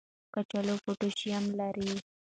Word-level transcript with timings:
کچالو 0.33 0.75
پوټاشیم 0.83 1.43
لري. 1.59 1.91